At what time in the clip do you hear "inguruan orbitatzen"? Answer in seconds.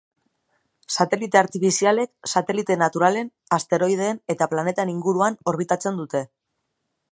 4.97-6.01